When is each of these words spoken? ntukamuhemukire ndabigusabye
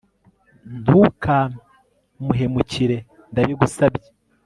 ntukamuhemukire 0.81 2.97
ndabigusabye 3.31 4.07